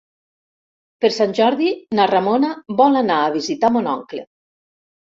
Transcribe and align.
Per 1.05 1.11
Sant 1.17 1.35
Jordi 1.41 1.69
na 2.01 2.09
Ramona 2.15 2.51
vol 2.83 3.01
anar 3.05 3.21
a 3.23 3.31
visitar 3.39 3.75
mon 3.79 3.95
oncle. 3.97 4.29